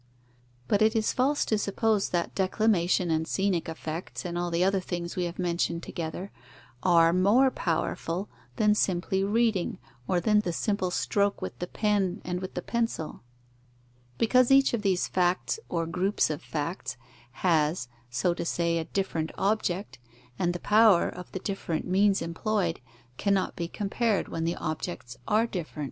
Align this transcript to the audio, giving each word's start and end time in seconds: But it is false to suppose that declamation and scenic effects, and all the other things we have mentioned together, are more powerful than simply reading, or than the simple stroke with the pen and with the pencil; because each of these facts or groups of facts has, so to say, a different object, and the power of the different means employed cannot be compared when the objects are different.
But 0.67 0.81
it 0.81 0.95
is 0.95 1.13
false 1.13 1.45
to 1.45 1.59
suppose 1.59 2.09
that 2.09 2.33
declamation 2.33 3.11
and 3.11 3.27
scenic 3.27 3.69
effects, 3.69 4.25
and 4.25 4.35
all 4.35 4.49
the 4.49 4.63
other 4.63 4.79
things 4.79 5.15
we 5.15 5.25
have 5.25 5.37
mentioned 5.37 5.83
together, 5.83 6.31
are 6.81 7.13
more 7.13 7.51
powerful 7.51 8.27
than 8.55 8.73
simply 8.73 9.23
reading, 9.23 9.77
or 10.07 10.19
than 10.19 10.39
the 10.39 10.53
simple 10.53 10.89
stroke 10.89 11.39
with 11.39 11.59
the 11.59 11.67
pen 11.67 12.19
and 12.25 12.39
with 12.41 12.55
the 12.55 12.63
pencil; 12.63 13.21
because 14.17 14.49
each 14.49 14.73
of 14.73 14.81
these 14.81 15.07
facts 15.07 15.59
or 15.69 15.85
groups 15.85 16.31
of 16.31 16.41
facts 16.41 16.97
has, 17.45 17.87
so 18.09 18.33
to 18.33 18.43
say, 18.43 18.79
a 18.79 18.85
different 18.85 19.29
object, 19.37 19.99
and 20.39 20.51
the 20.53 20.59
power 20.59 21.09
of 21.09 21.31
the 21.31 21.37
different 21.39 21.85
means 21.85 22.23
employed 22.23 22.79
cannot 23.17 23.55
be 23.55 23.67
compared 23.67 24.29
when 24.29 24.45
the 24.45 24.55
objects 24.55 25.17
are 25.27 25.45
different. 25.45 25.79